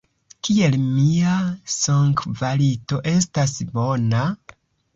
[0.47, 1.33] Kiel mia
[1.75, 4.27] sonkvalito estas bona?